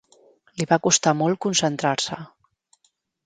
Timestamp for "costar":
0.85-1.13